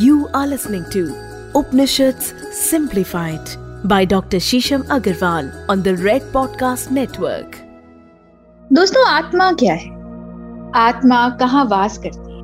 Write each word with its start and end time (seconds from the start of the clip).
You 0.00 0.28
are 0.34 0.46
listening 0.46 0.84
to 0.90 1.14
Upanishads 1.54 2.32
Simplified 2.50 3.50
by 3.84 4.04
Dr. 4.04 4.38
Shisham 4.38 4.82
Agarwal 4.84 5.50
on 5.68 5.82
the 5.82 5.94
Red 5.96 6.22
Podcast 6.32 6.90
Network. 6.90 7.56
दोस्तों, 8.72 9.06
आत्मा 9.08 9.52
क्या 9.52 9.74
है 9.74 9.90
आत्मा 10.74 11.28
कहाँ 11.28 11.64
वास 11.64 11.98
करती 11.98 12.32
है 12.32 12.42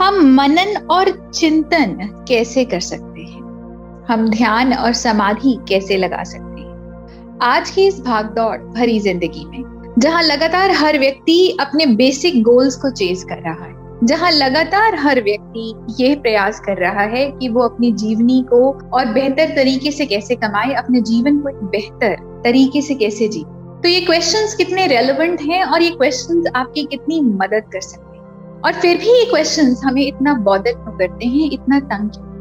हम 0.00 0.34
मनन 0.34 0.76
और 0.90 1.30
चिंतन 1.34 2.24
कैसे 2.28 2.64
कर 2.64 2.80
सकते 2.80 3.20
हैं 3.20 4.04
हम 4.08 4.28
ध्यान 4.30 4.74
और 4.74 4.92
समाधि 4.92 5.58
कैसे 5.68 5.96
लगा 5.96 6.24
सकते 6.24 6.60
हैं 6.60 7.38
आज 7.42 7.70
की 7.70 7.86
इस 7.86 8.00
भागदौड़ 8.00 8.58
भरी 8.58 8.98
ज़िंदगी 9.00 9.44
में, 9.44 9.94
जहाँ 9.98 10.22
लगातार 10.22 10.70
हर 10.70 10.98
व्यक्ति 10.98 11.56
अपने 11.60 11.86
बेसिक 11.86 12.42
गोल्स 12.42 12.76
को 12.76 12.90
चेज 12.90 13.22
कर 13.22 13.38
रहा 13.38 13.64
है 13.64 13.81
जहाँ 14.02 14.30
लगातार 14.30 14.94
हर 14.94 15.22
व्यक्ति 15.22 15.74
ये 16.00 16.14
प्रयास 16.14 16.60
कर 16.60 16.76
रहा 16.76 17.02
है 17.02 17.30
कि 17.30 17.48
वो 17.48 17.62
अपनी 17.62 17.92
जीवनी 17.92 18.46
को 18.50 18.88
और 18.92 19.06
बेहतर 19.06 19.54
तरीके 19.56 19.90
से 19.90 20.06
कैसे 20.06 20.34
कमाए, 20.34 20.72
अपने 20.72 21.00
जीवन 21.00 21.38
को 21.38 21.48
एक 21.48 21.56
बेहतर 21.56 22.40
तरीके 22.44 22.82
से 22.82 22.94
कैसे 22.94 23.28
जी। 23.28 23.44
तो 23.82 23.88
ये 23.88 24.00
क्वेश्चन 24.00 24.56
कितने 24.56 24.86
रेलेवेंट 24.86 25.40
हैं 25.40 25.64
और 25.64 25.82
ये 25.82 25.90
क्वेश्चन 25.90 26.44
आपकी 26.56 26.84
कितनी 26.84 27.20
मदद 27.20 27.62
कर 27.72 27.80
सकते 27.80 28.16
हैं। 28.16 28.60
और 28.60 28.72
फिर 28.72 28.98
भी 28.98 29.18
ये 29.18 29.24
क्वेश्चन 29.24 29.76
हमें 29.84 30.06
इतना 30.06 30.34
बॉदर 30.34 30.72
क्यों 30.72 30.98
करते 30.98 31.26
हैं, 31.26 31.50
इतना 31.50 31.80
तंग 31.80 32.10
क्यों 32.10 32.31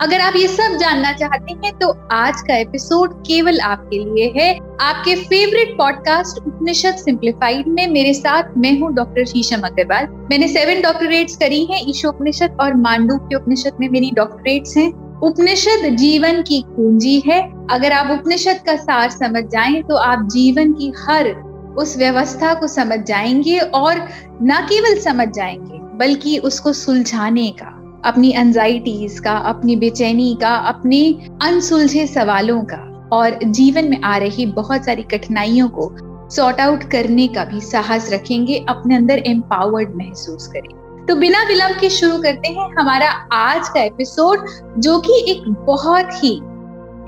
अगर 0.00 0.20
आप 0.20 0.36
ये 0.36 0.48
सब 0.48 0.76
जानना 0.76 1.12
चाहते 1.12 1.52
हैं 1.52 1.72
तो 1.78 1.88
आज 2.12 2.40
का 2.40 2.56
एपिसोड 2.56 3.14
केवल 3.20 3.60
आपके 3.60 3.98
लिए 3.98 4.26
है। 4.36 4.58
आपके 4.80 5.14
फेवरेट 5.14 5.76
पॉडकास्ट 5.78 6.46
उपनिषद 6.46 6.94
सिंप्लीफाइड 6.94 7.68
में 7.68 7.86
मेरे 7.86 8.12
साथ 8.14 8.42
मैं 8.56 8.80
हूँ 8.80 8.92
डॉक्टर 8.94 9.24
शीशम 9.24 9.60
अग्रवाल। 9.60 10.06
मैंने 10.30 10.48
सेवन 10.48 10.82
डॉक्टरेट्स 10.82 11.36
करी 11.36 11.64
हैं, 11.64 11.80
ईशोपनिषद 11.88 12.56
और 12.60 12.74
मांडू 12.74 13.16
के 13.16 13.36
उपनिषद 13.36 13.76
में 13.80 13.88
मेरी 13.88 14.10
डॉक्टरेट्स 14.10 14.76
हैं। 14.76 14.88
उपनिषद 15.20 15.88
जीवन 15.96 16.42
की 16.42 16.60
कुंजी 16.68 17.22
है। 17.26 17.40
अगर 17.70 17.92
आप 17.92 18.10
उपनिषद 18.10 18.60
का 18.66 18.76
सार 18.76 19.10
समझ 19.10 19.44
जाएँ 19.44 19.82
तो 19.82 19.96
आप 19.96 20.28
जीवन 20.32 20.72
की 20.72 20.92
हर 20.98 21.30
उस 21.78 21.96
व्यवस्था 21.98 22.54
को 22.54 22.66
समझ 22.66 22.98
जाएँगे 22.98 23.58
और 23.58 24.06
न 24.42 24.66
केवल 24.68 24.98
समझ 25.00 25.28
जाएँगे, 25.28 25.78
बल्कि 25.96 26.38
उसको 26.38 26.72
सुलझाने 26.72 27.50
का 27.50 27.74
अपनी 28.04 28.30
एंजाइटीज 28.30 29.20
का, 29.20 29.32
अपनी 29.32 29.76
बेचैनी 29.76 30.38
का, 30.40 30.54
अपने 30.54 31.28
अनसुलझे 31.42 32.06
सवालों 32.06 32.62
का 32.62 33.08
और 33.12 33.38
जीवन 33.44 33.88
में 33.88 34.02
आ 34.02 34.16
रही 34.16 34.46
बहुत 34.46 34.84
सारी 34.84 35.02
कठिनाइयों 35.02 35.68
को 35.68 35.92
सॉर्ट 36.30 36.60
आउट 36.60 36.82
करने 36.82 37.28
का 37.28 37.44
भी 37.44 37.60
साहस 37.60 38.12
रखेंगे, 38.12 38.64
अपने 38.68 38.96
अंदर 38.96 39.18
एम्पावर्ड 39.18 39.94
महसूस 39.94 40.46
करें। 40.46 41.06
तो 41.06 41.16
बिना 41.16 41.44
विलंब 41.44 41.76
के 41.80 41.90
शुरू 41.90 42.22
करते 42.22 42.48
हैं 42.48 42.70
हमारा 42.80 43.10
आज 43.32 43.68
का 43.68 43.80
एपिसोड 43.80 44.46
जो 44.78 44.98
कि 44.98 45.30
एक 45.30 45.42
बहुत 45.48 46.24
ही 46.24 46.40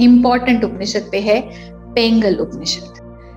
इंपॉर्टेंट 0.04 0.64
उपनिषद 0.64 1.08
पे 1.12 1.20
है 1.20 1.40
पेंगल 1.94 2.36
उपनिषद। 2.36 2.94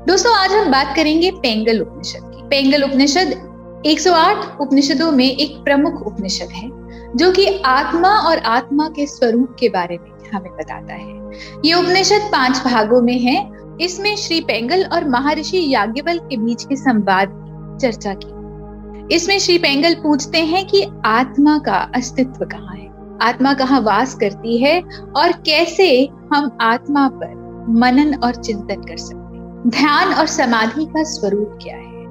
दोस्तों, 0.07 0.35
आज 0.35 0.51
हम 0.51 0.71
बात 0.71 0.95
करेंगे 0.95 1.31
पेंगल 1.31 1.79
उपनिषद 1.79 2.19
की। 2.23 2.47
पेंगल 2.47 2.83
उपनिषद 2.83 3.49
108 3.85 4.61
उपनिषदों 4.61 5.11
में 5.11 5.37
एक 5.37 5.57
प्रमुख 5.57 5.93
उपनिषद 6.07 6.47
है। 6.47 6.82
जो 7.15 7.31
कि 7.31 7.61
आत्मा 7.65 8.09
और 8.09 8.37
आत्मा 8.37 8.87
के 8.87 9.05
स्वरूप 9.05 9.55
के 9.59 9.69
बारे 9.69 9.97
में 9.97 10.29
हमें 10.31 10.51
बताता 10.51 10.93
है। 10.93 11.31
ये 11.65 11.73
उपनिषद 11.73 12.29
पाँच 12.31 12.61
भागों 12.65 13.01
में 13.01 13.19
है। 13.19 13.51
इसमें 13.81 14.15
श्री 14.15 14.39
पेंगल 14.41 14.83
और 14.83 15.07
महर्षि 15.09 15.73
याज्ञवल 15.73 16.17
के 16.19 16.37
बीच 16.37 16.63
के 16.63 16.75
संवाद 16.75 17.29
की 17.31 17.77
चर्चा 17.79 18.13
की। 18.13 19.15
इसमें 19.15 19.39
श्री 19.39 19.57
पेंगल 19.57 19.93
पूछते 19.93 20.37
हैं 20.37 20.65
कि 20.67 20.85
आत्मा 21.05 21.57
का 21.57 21.77
अस्तित्व 21.95 22.45
कहाँ 22.45 22.75
है? 22.75 22.91
आत्मा 23.21 23.53
कहाँ 23.53 23.81
वास 23.81 24.15
करती 24.15 24.57
है 24.57 24.81
और 25.15 25.31
कैसे 25.31 26.09
हम 26.33 26.57
आत्मा 26.61 27.07
पर 27.13 27.41
मनन 27.69 28.15
और 28.15 28.35
चिंतन 28.35 28.81
कर 28.81 28.97
सकते 28.97 29.69
ध्यान 29.69 30.13
और 30.13 30.27
समाधि 30.27 30.85
का 30.85 31.03
स्वरूप 31.03 31.59
क्या 31.63 31.75
है? 31.75 32.03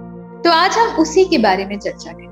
तो 0.43 0.51
आज 0.51 0.77
हम 0.79 0.97
उसी 0.97 1.25
के 1.25 1.39
बारे 1.39 1.67
में 1.67 1.79
चर्चा 1.79 2.13
करें 2.13 2.32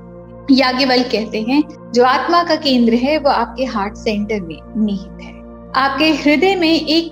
याज्ञवल 0.51 1.03
कहते 1.03 1.41
हैं, 1.41 1.91
जो 1.93 2.03
आत्मा 2.03 2.43
का 2.43 2.55
केंद्र 2.55 2.93
है, 2.93 3.17
वो 3.17 3.29
आपके 3.29 3.65
हार्ट 3.65 3.95
सेंटर 3.95 4.41
में 4.41 4.59
निहित 4.77 5.21
है। 5.21 5.33
आपके 5.75 6.05
हृदय 6.05 6.55
में 6.55 6.73
एक 6.73 7.11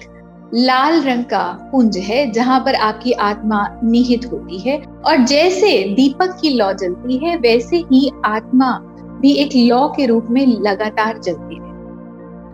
लाल 0.54 1.02
रंग 1.02 1.24
का 1.24 1.70
पुंज 1.72 1.98
है, 1.98 2.32
जहाँ 2.32 2.60
पर 2.60 2.76
आपकी 2.76 3.12
आत्मा 3.12 3.68
निहित 3.84 4.30
होती 4.32 4.60
है, 4.60 4.84
और 5.06 5.18
जैसे 5.18 5.84
दीपक 5.84 6.38
की 6.42 6.50
लौ 6.50 6.74
जलती 6.74 7.26
है, 7.26 7.38
वैसे 7.38 7.78
ही 7.78 8.12
आत्मा 8.26 8.72
भी 9.22 9.32
एक 9.32 9.50
लौ 9.56 9.88
के 9.88 10.06
रूप 10.06 10.28
में 10.30 10.46
लगातार 10.48 11.18
जलती 11.18 11.56
है। 11.56 11.69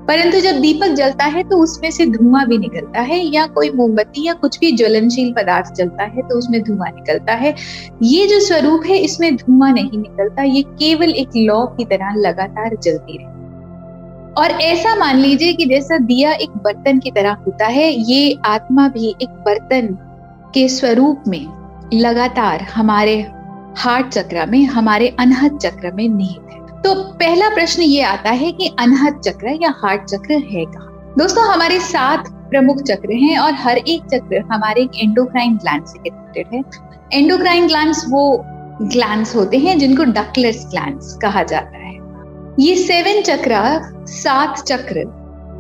परंतु 0.08 0.40
जब 0.40 0.60
दीपक 0.62 0.94
जलता 0.96 1.26
है 1.26 1.44
तो 1.44 1.58
उसमें 1.58 1.90
से 1.92 2.06
धुआँ 2.06 2.46
भी 2.48 2.58
निकलता 2.58 3.02
है 3.02 3.20
या 3.26 3.46
कोई 3.48 3.70
मोमबत्ती 3.70 4.26
या 4.28 4.34
कुछ 4.34 4.60
भी 4.60 4.72
ज्वलनशील 4.72 5.32
पदार्थ 5.34 5.74
जलता 5.76 6.04
है 6.04 6.22
तो 6.22 6.38
उसमें 6.38 6.62
धुआँ 6.64 6.90
निकलता 6.90 7.34
है। 7.34 7.54
ये 8.04 8.28
जो 8.28 8.40
स्वरूप 8.40 8.86
है, 8.86 8.98
इसमें 8.98 9.36
धुआँ 9.36 9.72
नहीं 9.72 9.98
निकलता, 9.98 10.44
ये 10.44 10.62
केवल 10.62 11.14
एक 11.14 11.30
लौ 11.38 11.66
की 11.68 11.86
तरह 11.86 12.14
लगातार 12.18 12.76
जलती 12.76 13.18
रहे 13.18 13.34
और 14.36 14.52
ऐसा 14.62 14.96
मान 14.96 15.18
लीजिए 15.18 15.54
कि 15.54 15.66
जैसा 15.66 15.98
दिया 15.98 16.32
एक 16.34 16.58
बर्तन 16.58 17.00
की 17.00 17.12
तरह 17.12 17.38
होता 17.46 17.66
है, 17.68 17.90
ये 18.12 18.38
आत्मा 18.46 18.88
भी 18.88 19.16
एक 19.22 19.30
बर्तन 19.46 19.88
के 20.54 20.68
स्वरूप 20.70 21.24
में 21.28 21.46
लगातार 21.94 22.62
हमारे 22.74 23.20
हार्ट 23.78 24.08
चक्र 24.08 24.46
में, 24.46 24.64
हमारे 24.66 25.08
अनहद 25.20 25.58
चक्र 25.58 25.92
में 25.92 26.08
निहित 26.10 26.54
है। 26.54 26.65
तो 26.85 26.94
पहला 26.94 27.50
प्रश्न 27.50 27.81
ये 27.81 28.01
आता 28.01 28.29
है 28.29 28.51
कि 28.51 28.68
अनहद 28.79 29.19
चक्र 29.19 29.50
या 29.63 29.73
हार्ट 29.78 30.03
चक्र 30.03 30.34
है 30.34 30.66
कहा? 30.66 31.13
दोस्तों, 31.18 31.53
हमारे 31.53 31.79
सात 31.79 32.28
प्रमुख 32.29 32.81
चक्र 32.81 33.13
हैं 33.13 33.38
और 33.38 33.53
हर 33.53 33.78
एक 33.78 34.01
चक्र 34.03 34.41
हमारे 34.53 34.81
एक 34.81 34.91
एंडोक्राइन 35.03 35.56
ग्लैंड 35.57 35.85
से 35.85 36.00
कनेक्टेड 36.00 36.47
है। 36.53 37.19
एंडोक्राइन 37.19 37.68
ग्लैंड्स 37.68 38.06
वो 38.09 38.38
ग्लैंड्स 38.81 39.35
होते 39.35 39.57
हैं 39.57 39.78
जिनको 39.79 40.03
डकलेस 40.03 40.68
ग्लैंड 40.72 41.00
कहा 41.22 41.44
जाता 41.44 41.78
है। 41.78 41.94
ये 42.59 42.75
सेवन 42.75 43.22
चक्र, 43.22 43.81
सात 44.07 44.57
चक्र 44.57 45.03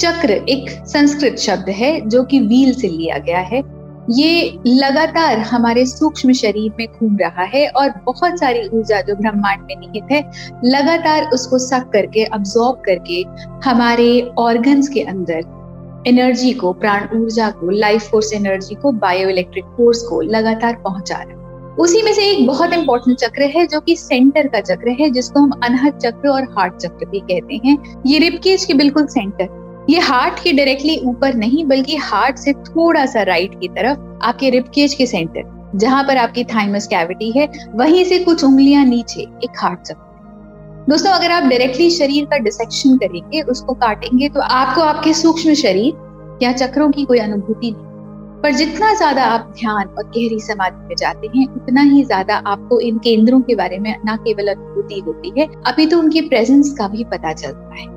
चक्र 0.01 0.31
एक 0.31 0.69
संस्कृत 0.87 1.37
शब्द 1.37 1.69
है 1.69 2.09
जो 2.09 2.23
कि 2.23 2.39
व्हील 2.39 2.73
से 2.73 2.87
लिया 2.87 3.17
गया 3.17 3.39
है। 3.39 3.61
ये 4.09 4.59
लगातार 4.67 5.39
हमारे 5.39 5.85
सूक्ष्म 5.85 6.31
शरीर 6.33 6.71
में 6.79 6.87
घूम 6.87 7.17
रहा 7.17 7.43
है 7.43 7.67
और 7.67 7.93
बहुत 8.05 8.39
सारी 8.39 8.67
ऊर्जा 8.67 9.01
जो 9.01 9.15
ब्रह्मांड 9.15 9.61
में 9.61 9.75
निहित 9.75 10.11
है, 10.11 10.21
लगातार 10.65 11.29
उसको 11.33 11.57
सक 11.59 11.89
करके 11.93 12.23
अब्जॉर्ब 12.23 12.81
करके 12.85 13.23
हमारे 13.69 14.33
ऑर्गन्स 14.37 14.89
के 14.89 15.01
अंदर 15.01 16.03
एनर्जी 16.07 16.53
को, 16.53 16.73
प्राण 16.73 17.07
ऊर्जा 17.21 17.49
को 17.49 17.69
लाइफ 17.69 18.09
फोर्स 18.09 18.33
एनर्जी 18.33 18.75
को 18.75 18.91
बायो 18.91 19.29
इलेक्ट्रिक 19.29 19.65
फोर्स 19.77 20.01
को 20.01 20.21
लगातार 20.21 20.75
पहुँचा 20.75 21.15
रहा 21.15 21.29
है। 21.29 21.43
उसी 21.75 22.01
में 22.03 22.13
से 22.13 22.29
एक 22.31 22.47
बहुत 22.47 22.73
इंपॉर्टेंट 22.73 23.17
चक्र 23.17 23.43
है 23.55 23.65
जो 23.67 23.79
कि 23.79 23.95
सेंटर 23.95 24.47
का 24.47 24.59
चक्र 24.59 24.89
है, 24.89 25.09
जिसको 25.09 25.39
हम 25.39 25.59
अनहद 25.63 25.97
चक्र 25.97 26.29
और 26.29 26.43
हार्ट 26.57 26.75
चक्र 26.75 27.05
भी 27.05 27.19
कहते 27.19 27.61
हैं। 27.65 28.01
ये 28.05 28.19
रिपकेज 28.19 28.65
के 28.65 28.73
बिल्कुल 28.73 29.05
सेंटर 29.05 29.64
ये 29.89 29.99
हार्ट 29.99 30.39
के 30.43 30.51
डायरेक्टली 30.53 30.97
ऊपर 31.05 31.33
नहीं, 31.33 31.65
बल्कि 31.65 31.95
हार्ट 31.95 32.37
से 32.37 32.53
थोड़ा 32.53 33.05
सा 33.05 33.23
राइट 33.23 33.59
की 33.59 33.67
तरफ़, 33.67 33.99
आपके 34.23 34.49
रिपकेज 34.49 34.93
के 34.93 35.05
सेंटर 35.05 35.53
जहाँ 35.75 36.03
पर 36.03 36.17
आपकी 36.17 36.43
थाइमस 36.43 36.87
कैविटी 36.87 37.31
है, 37.31 37.47
वहीं 37.75 38.03
से 38.05 38.19
कुछ 38.19 38.43
उंगलियाँ 38.43 38.85
नीचे, 38.85 39.21
एक 39.21 39.57
हार्ट 39.57 39.81
चक्र 39.81 40.03
दोस्तों, 40.89 41.11
अगर 41.11 41.31
आप 41.31 41.43
डायरेक्टली 41.43 41.89
शरीर 41.89 42.25
का 42.25 42.37
डिसेक्शन 42.37 42.97
करेंगे, 42.97 43.41
उसको 43.41 43.73
काटेंगे 43.73 44.29
तो 44.29 44.41
आपको 44.41 44.81
आपके 44.81 45.13
सूक्ष्म 45.13 45.53
शरीर 45.53 46.39
या 46.43 46.51
चक्रों 46.53 46.89
की 46.91 47.05
कोई 47.05 47.19
अनुभूति 47.19 47.71
नहीं। 47.71 48.41
पर 48.41 48.51
जितना 48.51 48.93
ज़्यादा 48.93 49.23
आप 49.25 49.53
ध्यान 49.59 49.87
और 49.87 50.03
गहरी 50.05 50.39
समाधि 50.39 50.87
में 50.87 50.95
जाते 50.95 51.27
हैं, 51.35 51.47
उतना 51.55 51.81
ही 51.81 52.03
ज़्यादा 52.03 52.35
आपको 52.37 52.79
इन 52.79 52.97
केंद्रों 52.97 53.41
के 53.41 53.55
बारे 53.55 53.79
में 53.79 53.95
न 54.07 54.15
केवल 54.17 54.47
अनुभूति 54.47 54.99
होती 54.99 55.33
है, 55.39 55.47
अभी 55.67 55.85
तो 55.85 55.99
उनके 55.99 56.21
प्रेजेंस 56.21 56.73
का 56.77 56.87
भी 56.87 57.03
पता 57.03 57.33
चलता 57.33 57.75
है। 57.75 57.93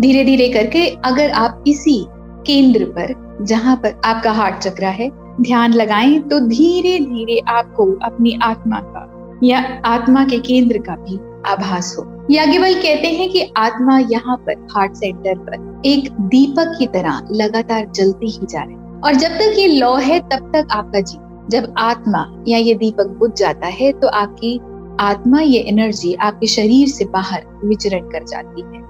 धीरे 0.00 0.24
धीरे 0.24 0.48
करके 0.48 0.86
अगर 1.04 1.30
आप 1.30 1.64
इसी 1.66 2.04
केंद्र 2.46 2.84
पर, 2.88 3.14
जहाँ 3.42 3.76
पर 3.76 4.00
आपका 4.04 4.32
हार्ट 4.32 4.58
चक्र 4.58 4.84
है, 4.84 5.10
ध्यान 5.40 5.72
लगाएँ 5.72 6.18
तो 6.20 6.38
धीरे 6.40 6.98
धीरे 7.00 7.38
आपको 7.48 7.84
अपनी 8.04 8.38
आत्मा 8.42 8.80
का 8.84 9.08
या 9.44 9.58
आत्मा 9.86 10.24
के 10.24 10.38
केंद्र 10.38 10.78
का 10.78 10.96
भी 10.96 11.18
आभास 11.46 11.94
हो। 11.98 12.04
याज्ञवल 12.30 12.74
कहते 12.74 13.08
हैं 13.08 13.28
कि 13.30 13.40
आत्मा 13.56 13.98
यहाँ 14.00 14.36
पर 14.36 14.66
हार्ट 14.72 14.94
सेंटर 14.94 15.38
पर 15.38 15.82
एक 15.86 16.10
दीपक 16.12 16.74
की 16.78 16.86
तरह 16.86 17.20
लगातार 17.32 17.86
जलती 17.86 18.30
ही 18.30 18.46
जा 18.46 18.62
रही 18.62 18.76
और 19.00 19.14
जब 19.14 19.38
तक 19.38 19.58
ये 19.58 19.66
लॉ 19.68 19.96
है, 19.96 20.18
तब 20.20 20.50
तक 20.54 20.68
आपका 20.72 21.00
जीवन 21.00 21.48
जब 21.50 21.74
आत्मा 21.78 22.26
या 22.48 22.58
ये 22.58 22.74
दीपक 22.74 23.16
बुझ 23.18 23.30
जाता 23.32 23.66
है 23.68 23.92
तो 23.92 24.08
आपकी 24.08 24.58
आत्मा, 25.00 25.40
ये 25.40 25.60
एनर्जी 25.60 26.14
आपके 26.14 26.46
शरीर 26.46 26.88
से 26.88 27.04
बाहर 27.04 27.44
विचरण 27.64 28.08
कर 28.10 28.24
जाती 28.24 28.62
है। 28.62 28.80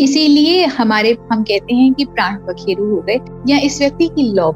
इसीलिए 0.00 0.64
हमारे, 0.64 1.16
हम 1.32 1.42
कहते 1.42 1.74
हैं 1.74 1.92
कि 1.94 2.04
प्राण 2.04 2.36
पखेरु 2.36 2.84
हो 2.84 3.00
गए 3.00 3.18
या 3.48 3.58
इस 3.58 3.80
व्यक्ति 3.80 4.08
की 4.08 4.32
लौ 4.32 4.52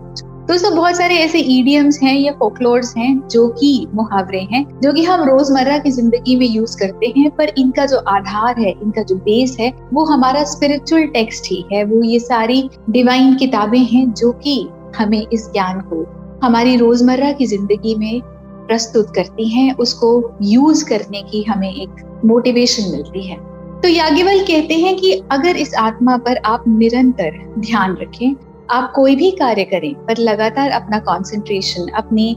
दोस्तों 0.48 0.74
बहुत 0.76 0.96
सारे 0.96 1.14
ऐसे 1.14 1.38
ईडियम्स 1.38 2.02
हैं 2.02 2.14
या 2.18 2.32
फोकलोर्स 2.32 2.96
हैं 2.96 3.28
जो 3.28 3.48
कि 3.48 3.86
मुहावरे 3.94 4.40
हैं, 4.40 4.80
जो 4.80 4.92
कि 4.92 5.02
हम 5.04 5.22
रोज़मर्रा 5.22 5.78
की 5.78 5.90
ज़िंदगी 5.90 6.36
में 6.36 6.46
यूज़ 6.46 6.76
करते 6.78 7.12
हैं, 7.16 7.30
पर 7.30 7.52
इनका 7.58 7.86
जो 7.86 7.98
आधार 7.98 8.60
है, 8.60 8.70
इनका 8.70 9.02
जो 9.02 9.16
बेस 9.16 9.56
है, 9.60 9.72
वो 9.92 10.04
हमारा 10.04 10.44
स्पिरिचुअल 10.44 11.06
टेक्स्ट 11.06 11.44
ही 11.50 11.64
है। 11.72 11.84
वो 11.84 12.02
ये 12.02 12.18
सारी 12.18 12.70
डिवाइन 12.90 13.34
किताबें 13.34 13.78
हैं 13.78 14.12
जो 14.12 14.32
कि 14.32 14.68
हमें 14.96 15.26
इस 15.32 15.48
ज्ञान 15.52 15.80
को, 15.80 16.04
हमारी 16.46 16.76
रोज़मर्रा 16.76 17.32
की 17.32 17.46
ज़िंदगी 17.46 17.94
में 17.94 18.20
प्रस्तुत 18.66 19.14
करती 19.14 19.48
हैं, 19.48 19.74
उसको 19.74 20.36
यूज़ 20.42 20.84
करने 20.84 21.22
की 21.22 21.42
हमें 21.42 21.74
एक 21.74 22.20
मोटिवेशन 22.24 22.90
मिलती 22.90 23.26
है। 23.26 23.51
तो 23.82 23.88
याज्ञवल 23.88 24.40
कहते 24.40 24.74
हैं 24.74 24.96
कि 24.96 25.12
अगर 25.32 25.56
इस 25.56 25.74
आत्मा 25.74 26.16
पर 26.16 26.36
आप 26.46 26.64
निरंतर 26.68 27.38
ध्यान 27.58 27.96
रखें, 27.96 28.34
आप 28.70 28.92
कोई 28.94 29.16
भी 29.16 29.30
कार्य 29.30 29.64
करें, 29.64 29.94
पर 30.06 30.18
लगातार 30.18 30.70
अपना 30.70 30.98
कंसंट्रेशन 31.00 31.88
अपनी 31.96 32.36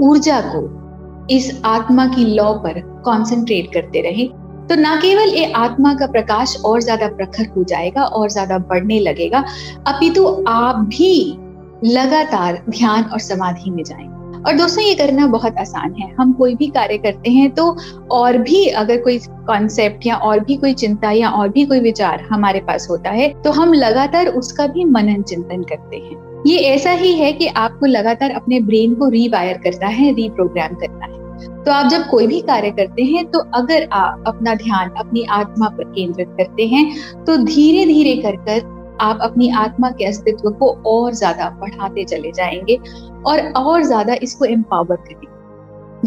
ऊर्जा 0.00 0.40
को 0.46 1.26
इस 1.30 1.60
आत्मा 1.64 2.06
की 2.06 2.24
लॉ 2.26 2.52
पर 2.54 2.80
कंसंट्रेट 3.06 3.72
करते 3.74 4.00
रहे 4.00 4.26
तो 4.68 4.74
ना 4.74 4.94
केवल 4.96 5.28
ये 5.28 5.50
आत्मा 5.52 5.94
का 5.94 6.06
प्रकाश 6.06 6.56
और 6.64 6.80
ज़्यादा 6.82 7.08
प्रखर 7.08 7.46
हो 7.56 7.62
जाएगा 7.64 8.02
और 8.02 8.30
ज़्यादा 8.30 8.58
बढ़ने 8.60 8.98
लगेगा, 9.00 9.44
अपितु 9.86 10.22
तो 10.22 10.44
आप 10.48 10.76
भी 10.88 11.38
लगातार 11.84 12.62
ध्यान 12.70 13.04
और 13.04 13.18
समाधि 13.20 13.70
में 13.70 13.82
जाएँगे। 13.84 14.21
और 14.46 14.52
दोस्तों, 14.52 14.84
ये 14.84 14.94
करना 14.94 15.26
बहुत 15.26 15.56
आसान 15.58 15.94
है। 15.94 16.10
हम 16.14 16.32
कोई 16.32 16.54
भी 16.54 16.66
कार्य 16.68 16.96
करते 16.98 17.30
हैं 17.30 17.50
तो 17.50 17.64
और 18.10 18.38
भी 18.38 18.64
अगर 18.66 19.00
कोई 19.00 19.18
कॉन्सेप्ट 19.46 20.06
या 20.06 20.16
और 20.18 20.40
भी 20.40 20.56
कोई 20.56 20.74
चिंता 20.74 21.10
या 21.10 21.30
और 21.30 21.48
भी 21.48 21.64
कोई 21.66 21.80
विचार 21.80 22.26
हमारे 22.30 22.60
पास 22.60 22.86
होता 22.90 23.10
है 23.10 23.28
तो 23.42 23.50
हम 23.52 23.72
लगातार 23.72 24.28
उसका 24.28 24.66
भी 24.66 24.84
मनन 24.86 25.22
चिंतन 25.22 25.62
करते 25.62 25.96
हैं। 25.98 26.42
ये 26.46 26.58
ऐसा 26.66 26.90
ही 26.92 27.12
है 27.14 27.32
कि 27.32 27.46
आपको 27.46 27.86
लगातार 27.86 28.30
अपने 28.32 28.60
ब्रेन 28.60 28.94
को 28.94 29.08
रीवायर 29.08 29.58
करना 29.64 29.88
है 29.88 30.12
रीप्रोग्राम 30.14 30.74
करना 30.76 31.04
है। 31.06 31.20
तो 31.64 31.72
आप 31.72 31.86
जब 31.86 32.08
कोई 32.08 32.26
भी 32.26 32.40
कार्य 32.40 32.70
करते 32.70 33.02
हैं 33.04 33.24
तो 33.26 33.38
अगर 33.54 33.88
आप 33.92 34.24
अपना 34.26 34.54
ध्यान, 34.54 34.90
अपनी 34.90 35.24
आत्मा 35.30 35.68
पर 35.68 35.84
केंद्रित 35.86 36.34
करते 36.38 36.66
हैं 36.66 37.24
तो 37.24 37.36
धीरे 37.36 37.84
धीरे 37.86 38.16
कर 38.22 38.36
कर 38.38 38.60
आप 39.02 39.18
अपनी 39.22 39.50
आत्मा 39.50 39.90
के 39.90 40.04
अस्तित्व 40.04 40.50
को 40.50 40.70
और 40.86 41.14
ज़्यादा 41.14 41.48
बढ़ाते 41.60 42.04
चले 42.04 42.32
जाएँगे 42.32 42.78
और 43.26 43.52
और 43.56 43.82
ज़्यादा 43.82 44.14
इसको 44.22 44.44
एम्पावर 44.44 44.96
करेंगे 44.96 45.30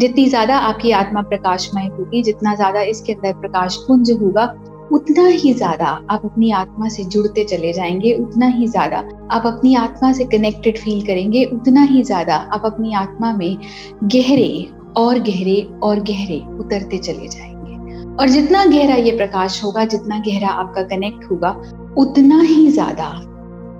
जितनी 0.00 0.26
ज़्यादा 0.26 0.56
आपकी 0.58 0.90
आत्मा 0.90 1.20
प्रकाशमय 1.22 1.86
होगी, 1.98 2.22
जितना 2.22 2.54
ज़्यादा 2.54 2.80
इसके 2.82 3.12
अंदर 3.12 3.32
प्रकाश 3.32 3.76
पुंज 3.76 4.10
होगा, 4.10 4.44
उतना 4.92 5.26
ही 5.26 5.52
ज़्यादा 5.54 5.86
आप 6.10 6.24
अपनी 6.24 6.50
आत्मा 6.50 6.88
से 6.88 7.04
जुड़ते 7.04 7.44
चले 7.44 7.72
जाएँगे, 7.72 8.12
उतना 8.14 8.46
ही 8.46 8.66
ज़्यादा 8.66 8.98
आप 9.30 9.46
अपनी 9.46 9.74
आत्मा 9.74 10.12
से 10.12 10.24
कनेक्टेड 10.24 10.78
फील 10.78 11.06
करेंगे, 11.06 11.44
उतना 11.44 11.82
ही 11.82 12.02
ज़्यादा 12.02 12.34
आप 12.34 12.62
अपनी 12.64 12.94
आत्मा 12.94 13.32
में 13.32 13.56
गहरे 14.04 14.68
और 14.96 15.18
गहरे 15.18 15.60
और 15.82 16.00
गहरे 16.00 16.40
उतरते 16.58 16.98
चले 16.98 17.28
जाएँगे। 17.28 18.14
और 18.16 18.28
जितना 18.28 18.64
गहरा 18.64 18.94
ये 18.94 19.16
प्रकाश 19.16 19.62
होगा, 19.64 19.84
जितना 19.84 20.18
गहरा 20.18 20.48
आपका 20.48 20.82
कनेक्ट 20.82 21.30
होगा 21.30 21.50
उतना 21.96 22.40
ही 22.40 22.66
ज़्यादा 22.68 23.04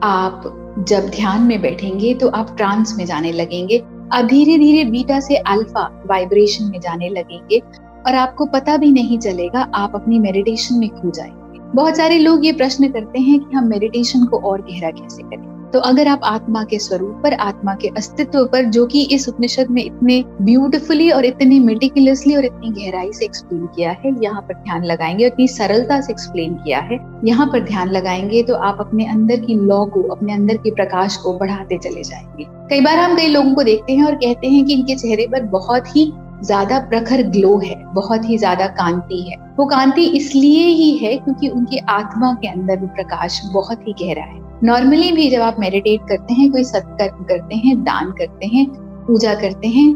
आप 0.04 0.42
जब 0.88 1.08
ध्यान 1.08 1.42
में 1.42 1.60
बैठेंगे 1.62 2.14
तो 2.14 2.28
आप 2.28 2.54
ट्रांस 2.56 2.94
में 2.98 3.04
जाने 3.06 3.32
लगेंगे 3.32 3.78
आप 4.12 4.24
धीरे 4.24 4.56
धीरे 4.58 4.84
बीटा 4.84 5.18
से 5.20 5.36
अल्फ़ा 5.36 5.82
वाइब्रेशन 6.06 6.64
में 6.64 6.78
जाने 6.80 7.08
लगेंगे, 7.08 7.58
और 8.06 8.14
आपको 8.14 8.46
पता 8.46 8.76
भी 8.76 8.90
नहीं 8.92 9.18
चलेगा 9.18 9.60
आप 9.74 9.94
अपनी 9.94 10.18
मेडिटेशन 10.18 10.74
में 10.74 10.88
खो 10.90 11.10
जाएँगे। 11.10 11.60
बहुत 11.74 11.96
सारे 11.96 12.18
लोग 12.18 12.44
ये 12.46 12.52
प्रश्न 12.52 12.88
करते 12.88 13.20
हैं 13.20 13.38
कि 13.40 13.56
हम 13.56 13.68
मेडिटेशन 13.68 14.24
को 14.24 14.38
और 14.40 14.62
गहरा 14.62 14.90
कैसे 14.90 15.22
करें। 15.22 15.55
तो 15.72 15.78
अगर 15.80 16.08
आप 16.08 16.20
आत्मा 16.24 16.62
के 16.64 16.78
स्वरूप 16.78 17.20
पर, 17.22 17.32
आत्मा 17.34 17.74
के 17.74 17.88
अस्तित्व 17.88 18.44
पर, 18.46 18.64
जो 18.66 18.84
कि 18.86 19.02
इस 19.14 19.28
उपनिषद 19.28 19.70
में 19.70 19.82
इतने 19.84 20.22
ब्यूटिफुली 20.42 21.10
और 21.10 21.24
इतने 21.24 21.58
मेटिकुलसली 21.60 22.36
और 22.36 22.44
इतनी 22.44 22.70
गहराई 22.72 23.12
से 23.12 23.24
एक्सप्लेन 23.24 23.66
किया 23.66 23.90
है, 23.94 24.12
यहाँ 24.22 24.42
पर 24.42 24.54
ध्यान 24.54 24.84
लगाएँगे 24.84 25.24
और 25.24 25.32
इतनी 25.32 25.48
सरलता 25.48 26.00
से 26.00 26.12
एक्सप्लेन 26.12 26.54
किया 26.54 26.78
है, 26.80 26.98
यहाँ 27.24 27.46
पर 27.46 27.64
ध्यान 27.64 27.90
लगाएँगे 27.90 28.42
तो 28.42 28.54
आप 28.56 28.76
अपने 28.80 29.06
अंदर 29.06 29.40
की 29.40 29.54
लॉ 29.56 29.84
को, 29.86 30.02
अपने 30.10 30.32
अंदर 30.32 30.56
के 30.56 30.70
प्रकाश 30.72 31.16
को 31.16 31.32
बढ़ाते 31.38 31.78
चले 31.78 32.02
जाएँगे। 32.02 32.46
कई 32.70 32.80
बार 32.80 32.98
हम 32.98 33.16
कई 33.16 33.28
लोगों 33.28 33.54
को 33.54 33.62
देखते 33.62 33.92
हैं 33.92 34.04
और 34.04 34.14
कहते 34.14 34.48
हैं 34.48 34.64
कि 34.64 34.74
इनके 34.74 34.96
चेहरे 34.96 35.26
पर 35.26 35.42
बहुत 35.50 35.96
ही 35.96 36.12
ज़्यादा 36.44 36.78
प्रखर 36.80 37.22
ग्लो 37.28 37.58
है, 37.58 37.74
बहुत 37.94 38.28
ही 38.28 38.38
ज़्यादा 38.38 38.66
कांति 38.74 39.20
है। 39.20 39.36
वो 39.58 39.66
कांति 39.66 40.04
इसलिए 40.16 40.66
ही 40.66 40.90
है 40.98 41.16
क्योंकि 41.16 41.48
उनकी 41.48 41.78
आत्मा 41.90 42.32
के 42.34 42.48
अंदर 42.48 42.78
वो 42.78 42.86
प्रकाश 42.86 43.40
बहुत 43.52 43.86
ही 43.88 43.92
गहरा 44.02 44.24
है। 44.24 44.44
नॉर्मली 44.64 45.10
भी 45.12 45.28
जब 45.30 45.40
आप 45.40 45.56
मेडिटेट 45.60 46.08
करते 46.08 46.34
हैं, 46.34 46.50
कोई 46.52 46.64
सत्कर्म 46.64 47.24
करते 47.24 47.54
हैं, 47.56 47.82
दान 47.84 48.10
करते 48.12 48.46
हैं, 48.46 48.66
पूजा 49.06 49.34
करते 49.34 49.68
हैं 49.68 49.92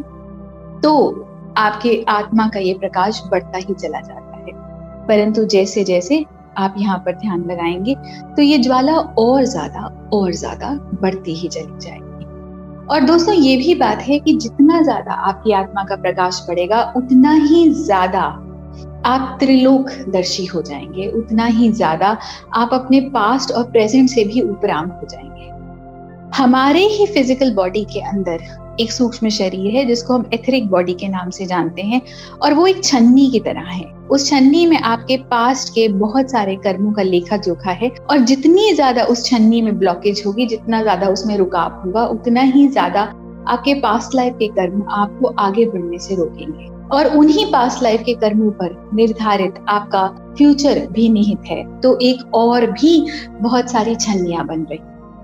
तो 0.80 0.92
आपके 1.58 2.04
आत्मा 2.08 2.48
का 2.48 2.60
ये 2.60 2.74
प्रकाश 2.74 3.22
बढ़ता 3.30 3.58
ही 3.58 3.74
चला 3.74 4.00
जाता 4.00 4.36
है। 4.36 4.52
परंतु 5.06 5.44
जैसे 5.46 5.84
जैसे 5.84 6.24
आप 6.58 6.74
यहाँ 6.78 6.98
पर 6.98 7.16
ध्यान 7.16 7.44
लगाएँगे 7.44 7.94
तो 8.36 8.42
ये 8.42 8.58
ज्वाला 8.58 8.92
और 8.92 9.44
ज़्यादा 9.44 9.86
और 10.12 10.32
ज़्यादा 10.32 10.70
बढ़ती 11.02 11.34
ही 11.34 11.48
चली 11.48 11.78
जाएगी। 11.80 12.06
और 12.86 13.00
दोस्तों, 13.00 13.34
ये 13.34 13.56
भी 13.56 13.74
बात 13.74 14.02
है 14.02 14.18
कि 14.18 14.32
जितना 14.34 14.80
ज़्यादा 14.82 15.12
आपकी 15.12 15.52
आत्मा 15.52 15.84
का 15.84 15.96
प्रकाश 15.96 16.40
बढ़ेगा, 16.48 16.82
उतना 16.96 17.32
ही 17.32 17.68
ज़्यादा 17.70 18.22
आप 19.06 19.36
त्रिलोक 19.40 19.90
दर्शी 20.08 20.44
हो 20.46 20.62
जाएँगे, 20.62 21.06
उतना 21.08 21.44
ही 21.44 21.72
ज़्यादा 21.72 22.18
आप 22.54 22.70
अपने 22.72 23.00
पास्ट 23.00 23.52
और 23.52 23.64
प्रेजेंट 23.64 24.08
से 24.08 24.24
भी 24.24 24.40
उपराम 24.40 24.88
हो 24.88 25.06
जाएँगे। 25.10 25.48
हमारे 26.36 26.80
ही 26.80 27.06
फ़िज़िकल 27.06 27.54
बॉडी 27.54 27.84
के 27.84 28.00
अंदर 28.00 28.40
एक 28.80 28.92
सूक्ष्म 28.92 29.28
शरीर 29.28 29.74
है, 29.74 29.84
जिसको 29.84 30.14
हम 30.14 30.30
एथरिक 30.34 30.70
बॉडी 30.70 30.94
के 30.94 31.08
नाम 31.08 31.30
से 31.30 31.46
जानते 31.46 31.82
हैं, 31.82 32.00
और 32.42 32.54
वो 32.54 32.66
एक 32.66 32.84
छन्नी 32.84 33.30
की 33.30 33.40
तरह 33.40 33.60
है। 33.60 33.84
उस 33.84 34.30
छन्नी 34.30 34.66
में 34.66 34.78
आपके 34.78 35.16
पास्ट 35.16 35.74
के 35.74 35.88
बहुत 35.88 36.30
सारे 36.30 36.56
कर्मों 36.56 36.92
का 36.92 37.02
लेखा 37.02 37.36
जोखा 37.36 37.70
है, 37.70 37.90
और 38.10 38.18
जितनी 38.18 38.72
ज़्यादा 38.74 39.04
उस 39.04 39.24
छन्नी 39.24 39.62
में 39.62 39.78
ब्लॉकेज 39.78 40.22
होगी, 40.26 40.46
जितना 40.46 40.82
ज़्यादा 40.82 41.08
उसमें 41.08 41.36
रुकाव 41.38 41.80
होगा, 41.84 42.04
उतना 42.06 42.40
ही 42.40 42.68
ज़्यादा 42.68 43.02
आपके 43.48 43.74
पास्ट 43.74 44.14
लाइफ 44.14 44.34
के 44.38 44.48
कर्म 44.48 44.82
आपको 44.90 45.28
आगे 45.38 45.66
बढ़ने 45.66 45.98
से 45.98 46.14
रोकेंगे। 46.14 46.79
और 46.92 47.06
उन्हीं 47.06 47.46
पास 47.52 47.82
लाइफ 47.82 48.02
के 48.06 48.14
कर्मों 48.14 48.50
पर 48.50 48.90
निर्धारित 48.94 49.54
आपका 49.68 50.34
फ्यूचर 50.36 50.86
भी 50.92 51.08
निहित 51.08 51.38
है। 51.46 51.80
तो 51.80 51.98
एक 52.02 52.34
और 52.34 52.66
भी 52.66 53.06
बहुत 53.40 53.70
सारी 53.70 53.94
छन्नियाँ 53.94 54.46
बन 54.46 54.62
रही। 54.62 54.78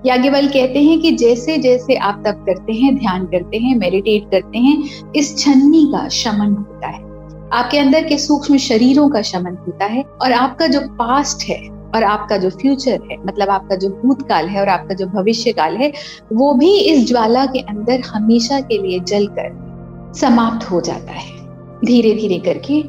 याज्ञवल 0.09 0.47
कहते 0.47 0.83
हैं 0.83 0.99
कि 0.99 1.11
जैसे 1.11 1.57
जैसे 1.57 1.95
आप 1.95 2.23
तप 2.27 2.43
करते 2.45 2.73
हैं, 2.73 2.97
ध्यान 2.97 3.25
करते 3.25 3.57
हैं 3.57 3.75
मेडिटेट 3.75 4.31
करते 4.31 4.57
हैं, 4.57 4.83
इस 5.15 5.37
छन्नी 5.37 5.85
का 5.85 6.07
शमन 6.09 6.53
होता 6.53 6.87
है। 6.87 7.05
आपके 7.53 7.77
अंदर 7.77 8.03
के 8.03 8.17
सूक्ष्म 8.17 8.57
शरीरों 8.57 9.09
का 9.09 9.21
शमन 9.21 9.57
होता 9.67 9.85
है 9.85 10.03
और 10.21 10.31
आपका 10.31 10.67
जो 10.67 10.79
पास्ट 10.81 11.43
है 11.43 11.69
और 11.95 12.03
आपका 12.03 12.37
जो 12.37 12.49
फ्यूचर 12.49 12.99
है 13.11 13.17
मतलब 13.27 13.49
आपका 13.49 13.75
जो 13.75 13.89
भूतकाल 13.89 14.45
है 14.45 14.61
और 14.61 14.69
आपका 14.69 14.95
जो 14.95 15.05
भविष्य 15.05 15.51
काल 15.51 15.77
है, 15.77 15.91
वो 16.33 16.53
भी 16.53 16.77
इस 16.79 17.07
ज्वाला 17.07 17.45
के 17.45 17.59
अंदर 17.59 17.99
हमेशा 17.99 18.59
के 18.59 18.87
लिए 18.87 18.99
जलकर 18.99 19.67
समाप्त 20.15 20.71
हो 20.71 20.81
जाता 20.81 21.11
है। 21.11 21.36
धीरे 21.85 22.13
धीरे 22.13 22.39
करके 22.39 22.81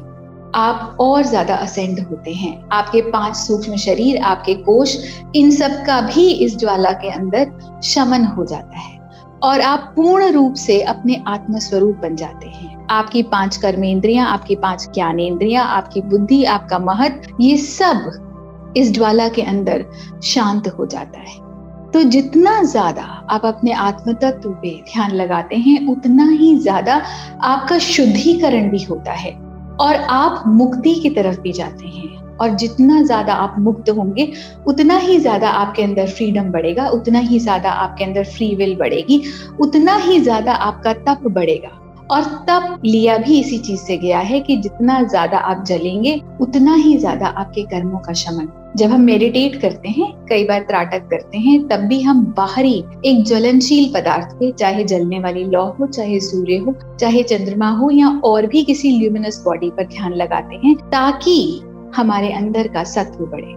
आप 0.55 0.97
और 0.99 1.23
ज़्यादा 1.23 1.55
असेंड 1.55 1.99
होते 1.99 2.33
हैं। 2.33 2.69
आपके 2.69 3.01
पाँच 3.01 3.35
सूक्ष्म 3.35 3.75
शरीर, 3.75 4.21
आपके 4.21 4.53
कोष, 4.53 4.95
इन 5.35 5.51
सब 5.51 5.71
का 5.87 5.99
भी 6.01 6.29
इस 6.29 6.57
ज्वाला 6.57 6.91
के 6.91 7.09
अंदर 7.09 7.79
शमन 7.83 8.25
हो 8.25 8.45
जाता 8.45 8.77
है 8.77 8.97
और 9.43 9.61
आप 9.61 9.93
पूर्ण 9.95 10.31
रूप 10.31 10.53
से 10.53 10.81
अपने 10.81 11.23
आत्म 11.27 11.59
स्वरूप 11.59 11.95
बन 11.95 12.15
जाते 12.15 12.47
हैं। 12.47 12.87
आपकी 12.89 13.23
पाँच 13.23 13.57
कर्मेंद्रियाँ, 13.57 14.27
आपकी 14.27 14.55
पाँच 14.55 14.87
ज्ञानेन्द्रियाँ 14.93 15.65
आपकी 15.65 16.01
बुद्धि, 16.01 16.43
आपका 16.43 16.79
महत्व, 16.79 17.35
ये 17.41 17.57
सब 17.57 18.73
इस 18.77 18.91
ज्वाला 18.91 19.27
के 19.27 19.41
अंदर 19.41 19.85
शांत 20.23 20.67
हो 20.67 20.85
जाता 20.85 21.19
है। 21.19 21.48
तो 21.93 22.01
जितना 22.03 22.61
ज़्यादा 22.63 23.01
आप 23.29 23.45
अपने 23.45 23.71
आत्म 23.73 24.13
तत्व 24.13 24.49
पे 24.51 24.71
ध्यान 24.91 25.11
लगाते 25.11 25.55
हैं, 25.55 25.87
उतना 25.87 26.27
ही 26.29 26.55
ज़्यादा 26.57 27.01
आपका 27.43 27.77
शुद्धिकरण 27.77 28.69
भी 28.69 28.83
होता 28.83 29.11
है 29.11 29.31
और 29.79 29.95
आप 29.95 30.43
मुक्ति 30.47 30.93
की 30.95 31.09
तरफ़ 31.09 31.39
भी 31.41 31.51
जाते 31.51 31.87
हैं। 31.87 32.07
और 32.37 32.49
जितना 32.49 33.01
ज़्यादा 33.01 33.33
आप 33.33 33.55
मुक्त 33.59 33.89
होंगे, 33.89 34.31
उतना 34.67 34.97
ही 34.97 35.17
ज़्यादा 35.19 35.49
आपके 35.49 35.83
अंदर 35.83 36.07
फ्रीडम 36.07 36.51
बढ़ेगा, 36.51 36.87
उतना 36.89 37.19
ही 37.19 37.39
ज़्यादा 37.39 37.71
आपके 37.71 38.03
अंदर 38.03 38.23
फ्री 38.23 38.53
विल 38.55 38.75
बढ़ेगी, 38.75 39.21
उतना 39.59 39.95
ही 39.97 40.19
ज़्यादा 40.19 40.53
आपका 40.53 40.93
तप 40.93 41.27
बढ़ेगा। 41.27 41.75
और 42.11 42.23
तप 42.49 42.81
लिया 42.85 43.17
भी 43.17 43.39
इसी 43.39 43.57
चीज़ 43.57 43.81
से 43.81 43.97
गया 43.97 44.19
है 44.19 44.39
कि 44.39 44.57
जितना 44.57 45.01
ज़्यादा 45.03 45.37
आप 45.37 45.65
जलेंगे, 45.65 46.21
उतना 46.41 46.75
ही 46.75 46.97
ज़्यादा 46.97 47.27
आपके 47.27 47.63
कर्मों 47.63 47.99
का 47.99 48.13
शमन 48.13 48.47
जब 48.77 48.89
हम 48.89 49.01
मेडिटेट 49.01 49.61
करते 49.61 49.89
हैं, 49.89 50.11
कई 50.25 50.43
बार 50.43 50.59
त्राटक 50.59 51.07
करते 51.09 51.37
हैं, 51.37 51.67
तब 51.67 51.79
भी 51.79 52.01
हम 52.01 52.25
बाहरी 52.37 52.83
एक 53.05 53.23
ज्वलनशील 53.23 53.91
पदार्थ 53.93 54.35
पे 54.35 54.51
चाहे 54.51 54.83
जलने 54.83 55.19
वाली 55.19 55.43
लौ 55.43 55.65
हो, 55.69 55.87
चाहे 55.87 56.19
सूर्य 56.19 56.57
हो, 56.57 56.73
चाहे 56.99 57.23
चंद्रमा 57.23 57.69
हो 57.69 57.89
या 57.91 58.09
और 58.23 58.45
भी 58.45 58.63
किसी 58.63 58.91
ल्यूमिनस 58.99 59.41
बॉडी 59.45 59.69
पर 59.69 59.83
ध्यान 59.83 60.13
लगाते 60.13 60.55
हैं, 60.55 60.75
ताकि 60.75 61.61
हमारे 61.95 62.31
अंदर 62.31 62.67
का 62.67 62.83
सत्व 62.83 63.25
बढ़े। 63.25 63.55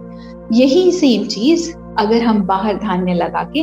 यही 0.51 0.91
सेम 0.91 1.23
चीज़ 1.23 1.71
अगर 1.99 2.23
हम 2.23 2.41
बाहर 2.41 2.77
ध्यान 2.77 3.03
में 3.03 3.13
लगा 3.15 3.43
के 3.57 3.61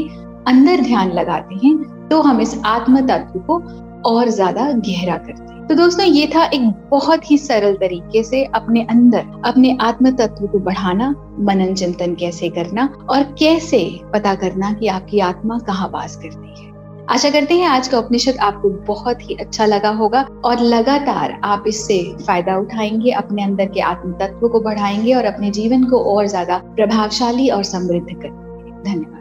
अंदर 0.50 0.80
ध्यान 0.80 1.12
लगाते 1.12 1.66
हैं 1.66 2.08
तो 2.08 2.20
हम 2.22 2.40
इस 2.40 2.60
आत्म 2.66 3.00
तत्व 3.06 3.38
को 3.38 3.58
और 4.06 4.28
ज़्यादा 4.30 4.70
गहरा 4.78 5.16
करते। 5.16 5.42
हैं 5.44 5.66
तो 5.66 5.74
दोस्तों, 5.74 6.04
ये 6.06 6.26
था 6.26 6.44
एक 6.44 6.62
बहुत 6.90 7.30
ही 7.30 7.36
सरल 7.38 7.74
तरीके 7.74 8.22
से 8.22 8.42
अपने 8.44 8.82
अंदर, 8.90 9.26
अपने 9.44 9.76
आत्म 9.80 10.10
तत्व 10.16 10.46
को 10.46 10.58
बढ़ाना 10.60 11.10
मनन 11.40 11.74
चिंतन 11.74 12.14
कैसे 12.14 12.48
करना 12.50 12.88
और 13.10 13.22
कैसे 13.38 13.78
पता 14.12 14.34
करना 14.34 14.72
कि 14.72 14.86
आपकी 14.88 15.20
आत्मा 15.20 15.58
कहाँ 15.58 15.88
वास 15.88 16.16
करती 16.16 16.48
है। 16.54 16.68
आशा 17.08 17.30
करते 17.30 17.54
हैं 17.54 17.66
आज 17.68 17.88
का 17.88 17.98
उपनिषद 17.98 18.36
आपको 18.40 18.68
बहुत 18.86 19.28
ही 19.28 19.34
अच्छा 19.36 19.66
लगा 19.66 19.90
होगा 19.92 20.26
और 20.44 20.60
लगातार 20.64 21.38
आप 21.44 21.64
इससे 21.66 22.02
फ़ायदा 22.16 22.56
उठाएँगे, 22.58 23.10
अपने 23.12 23.44
अंदर 23.44 23.66
के 23.66 23.80
आत्म 23.82 24.12
तत्व 24.18 24.48
को 24.48 24.60
बढ़ाएँगे 24.60 25.14
और 25.14 25.24
अपने 25.24 25.50
जीवन 25.52 25.84
को 25.84 26.02
और 26.14 26.26
ज़्यादा 26.26 26.58
प्रभावशाली 26.66 27.48
और 27.48 27.62
समृद्ध 27.64 28.06
करेंगे 28.06 28.82
धन्यवाद। 28.84 29.19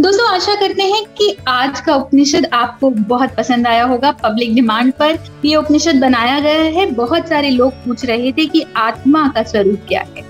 दोस्तों, 0.00 0.26
आशा 0.28 0.54
करते 0.54 0.82
हैं 0.82 1.04
कि 1.18 1.36
आज 1.48 1.80
का 1.80 1.94
उपनिषद 1.94 2.46
आपको 2.52 2.90
बहुत 2.90 3.34
पसंद 3.36 3.66
आया 3.66 3.84
होगा। 3.84 4.10
पब्लिक 4.12 4.54
डिमांड 4.54 4.92
पर 4.92 5.18
ये 5.44 5.54
उपनिषद 5.56 5.96
बनाया 6.00 6.38
गया 6.40 6.62
है। 6.78 6.84
बहुत 6.90 7.28
सारे 7.28 7.50
लोग 7.50 7.72
पूछ 7.84 8.04
रहे 8.04 8.30
थे 8.32 8.46
कि 8.46 8.64
आत्मा 8.76 9.26
का 9.28 9.42
स्वरूप 9.42 9.80
क्या 9.88 10.04
है 10.16 10.24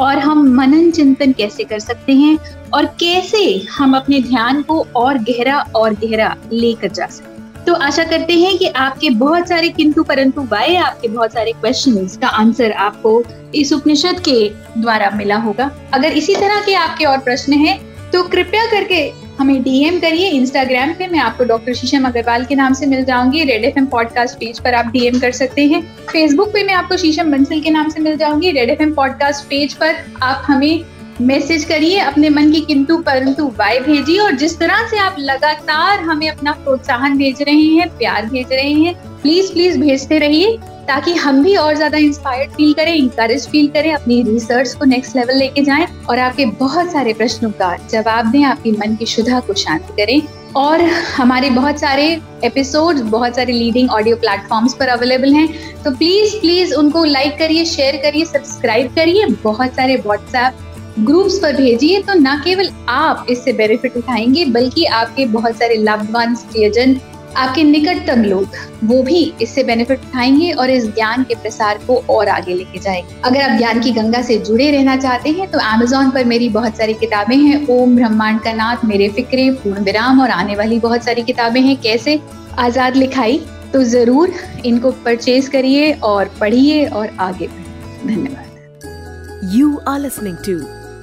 और 0.00 0.18
हम 0.18 0.48
मनन 0.54 0.90
चिंतन 0.90 1.32
कैसे 1.32 1.64
कर 1.64 1.78
सकते 1.78 2.12
हैं 2.12 2.38
और 2.74 2.86
कैसे 3.00 3.44
हम 3.72 3.96
अपने 3.96 4.20
ध्यान 4.20 4.62
को 4.62 4.80
और 4.96 5.18
गहरा 5.20 5.60
और 5.76 5.94
गहरा 5.96 6.34
लेकर 6.52 6.88
जा 6.88 7.06
सकते 7.06 7.64
तो 7.64 7.74
आशा 7.74 8.04
करते 8.04 8.34
हैं 8.34 8.56
कि 8.58 8.68
आपके 8.68 9.10
बहुत 9.10 9.48
सारे 9.48 9.68
किंतु 9.68 10.02
परंतु 10.02 10.42
वाय, 10.42 10.76
आपके 10.76 11.08
बहुत 11.08 11.32
सारे 11.32 11.52
क्वेश्चन 11.52 12.06
का 12.20 12.28
आंसर 12.28 12.72
आपको 12.72 13.22
इस 13.54 13.72
उपनिषद 13.72 14.20
के 14.28 14.48
द्वारा 14.80 15.10
मिला 15.10 15.36
होगा। 15.36 15.70
अगर 15.94 16.12
इसी 16.12 16.34
तरह 16.34 16.60
के 16.60 16.74
आपके 16.74 17.04
और 17.04 17.18
प्रश्न 17.18 17.52
हैं 17.52 17.80
तो 18.12 18.22
कृपया 18.22 18.64
करके 18.66 19.00
हमें 19.38 19.62
डीएम 19.62 19.98
करिए 20.00 20.28
इंस्टाग्राम 20.30 20.92
पे, 20.92 21.06
मैं 21.06 21.18
आपको 21.18 21.44
डॉक्टर 21.44 21.74
शीशम 21.74 22.06
अग्रवाल 22.06 22.44
के 22.44 22.54
नाम 22.54 22.74
से 22.74 22.86
मिल 22.86 23.04
जाऊँगी 23.04 23.44
रेड 23.44 23.64
एफएम 23.64 23.86
पॉडकास्ट 23.86 24.36
पेज 24.36 24.58
पर 24.58 24.74
आप 24.74 24.86
डीएम 24.86 25.18
कर 25.20 25.30
सकते 25.32 25.66
हैं। 25.66 25.82
फेसबुक 26.10 26.48
पे 26.48 26.62
मैं 26.62 26.74
आपको 26.74 26.96
शीशम 26.96 27.30
बंसल 27.32 27.60
के 27.60 27.70
नाम 27.70 27.88
से 27.88 28.00
मिल 28.00 28.16
जाऊँगी 28.16 28.50
रेड 28.50 28.70
एफएम 28.70 28.92
पॉडकास्ट 28.94 29.44
पेज 29.44 29.74
पर 29.74 30.04
आप 30.22 30.42
हमें 30.46 30.84
मैसेज 31.20 31.64
करिए, 31.64 31.98
अपने 31.98 32.28
मन 32.30 32.50
की 32.52 32.60
किंतु 32.60 32.96
परंतु 32.98 33.46
वाय 33.58 33.78
भेजिए, 33.80 34.18
और 34.18 34.32
जिस 34.32 34.58
तरह 34.58 34.86
से 34.88 34.98
आप 34.98 35.16
लगातार 35.18 36.00
हमें 36.00 36.28
अपना 36.28 36.52
प्रोत्साहन 36.54 37.16
भेज 37.18 37.42
रहे 37.42 37.54
हैं, 37.54 37.88
प्यार 37.88 38.26
भेज 38.26 38.52
रहे 38.52 38.72
हैं 38.72 38.94
प्लीज़ 39.22 39.52
प्लीज़ 39.52 39.78
भेजते 39.78 40.18
रहिए। 40.18 40.56
ताकि 40.88 41.14
हम 41.14 41.42
भी 41.44 41.54
और 41.56 41.74
ज़्यादा 41.76 41.98
इंस्पायर्ड 41.98 42.50
फील 42.52 42.72
करें 42.74 42.94
इंकरेज 42.94 43.46
फील 43.48 43.68
करें, 43.68 43.92
अपनी 43.94 44.22
रिसर्च 44.22 44.74
को 44.74 44.84
नेक्स्ट 44.84 45.16
लेवल 45.16 45.36
लेके 45.36 45.62
जाएँ 45.64 45.86
और 46.10 46.18
आपके 46.18 46.46
बहुत 46.58 46.92
सारे 46.92 47.12
प्रश्नों 47.14 47.50
का 47.52 47.76
जवाब 47.90 48.30
दें, 48.30 48.42
आपकी 48.44 48.72
मन 48.72 48.96
की 48.96 49.06
शुद्धा 49.06 49.40
को 49.40 49.54
शांत 49.54 49.94
करें। 49.96 50.20
और 50.56 50.80
हमारे 51.16 51.50
बहुत 51.50 51.78
सारे 51.80 52.06
एपिसोड 52.44 52.98
बहुत 53.10 53.36
सारे 53.36 53.52
लीडिंग 53.52 53.90
ऑडियो 53.90 54.16
प्लेटफॉर्म्स 54.16 54.74
पर 54.74 54.88
अवेलेबल 54.88 55.32
हैं। 55.34 55.48
तो 55.84 55.90
प्लीज़ 55.92 56.36
प्लीज़ 56.40 56.74
उनको 56.74 57.04
लाइक 57.04 57.38
करिए 57.38 57.64
शेयर 57.66 57.96
करिए 58.02 58.24
सब्सक्राइब 58.24 58.94
करिए, 58.96 59.26
बहुत 59.44 59.74
सारे 59.74 59.96
व्हाट्सएप 59.96 60.68
ग्रुप्स 61.00 61.38
पर 61.38 61.56
भेजिए। 61.56 62.00
तो 62.02 62.14
न 62.14 62.36
केवल 62.44 62.68
आप 62.88 63.26
इससे 63.30 63.52
बेनिफिट 63.52 63.96
उठाएँगे, 63.96 64.44
बल्कि 64.46 64.84
आपके 64.84 65.26
बहुत 65.28 65.56
सारे 65.56 65.76
लव्ड 65.78 66.10
वंस 66.10 66.44
प्रियजन 66.44 66.94
आपके 67.36 67.62
निकटतम 67.64 68.22
लोग, 68.22 68.56
वो 68.84 69.02
भी 69.02 69.20
इससे 69.42 69.62
बेनिफिट 69.64 70.00
उठाएँगे 70.00 70.50
और 70.52 70.70
इस 70.70 70.86
ज्ञान 70.86 71.22
के 71.22 71.34
प्रसार 71.34 71.78
को 71.86 71.96
और 72.10 72.28
आगे 72.28 72.54
लेके 72.54 72.78
जाएँगे। 72.78 73.14
अगर 73.24 73.42
आप 73.42 73.56
ज्ञान 73.58 73.80
की 73.80 73.92
गंगा 73.92 74.22
से 74.22 74.38
जुड़े 74.38 74.70
रहना 74.70 74.96
चाहते 74.96 75.30
हैं 75.30 75.50
तो 75.50 75.58
अमेजोन 75.58 76.10
पर 76.10 76.24
मेरी 76.24 76.48
बहुत 76.48 76.76
सारी 76.76 76.94
किताबें 76.94 77.36
हैं। 77.36 77.66
ओम 77.68 77.96
ब्रह्मांड 77.96 78.40
का 78.40 78.52
नाथ, 78.52 78.84
मेरे 78.84 79.08
फिक्रे, 79.08 79.50
पूर्ण 79.52 79.84
विराम 79.84 80.20
और 80.20 80.30
आने 80.30 80.56
वाली 80.56 80.78
बहुत 80.78 81.04
सारी 81.04 81.22
किताबें 81.22 81.60
हैं। 81.60 81.76
कैसे? 81.80 82.20
आज़ाद 82.58 82.96
लिखाई? 82.96 83.40
तो 83.72 83.82
ज़रूर 83.84 84.34
इनको 84.64 84.90
परचेज 85.04 85.48
करिए 85.48 85.92
और 85.92 86.30
पढ़िए 86.40 86.84
और 86.86 87.16
आगे 87.20 87.46
बढ़िए। 87.46 88.14
धन्यवाद। 88.16 89.50
You 89.54 89.76
are 89.88 90.00
listening 90.00 90.36
to 90.48 90.60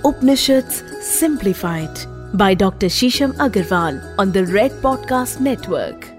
Upanishad 0.10 0.70
simplified 1.20 2.08
by 2.32 2.48
Dr. 2.54 2.88
Shisham 2.96 3.32
Agarwal 3.38 3.96
on 4.20 4.32
the 4.34 4.42
Red 4.56 4.74
Podcast 4.82 5.40
Network. 5.46 6.19